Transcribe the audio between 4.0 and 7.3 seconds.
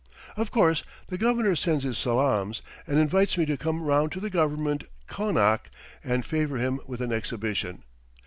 to the government konak and favor him with an